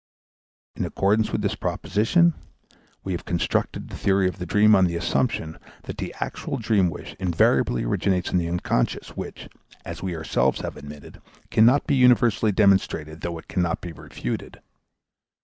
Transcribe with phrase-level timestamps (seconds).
[0.75, 2.33] In accordance with this proposition
[3.03, 6.89] we have construed the theory of the dream on the assumption that the actuating dream
[6.89, 9.47] wish invariably originates in the unconscious, which,
[9.85, 14.59] as we ourselves have admitted, cannot be universally demonstrated though it cannot be refuted.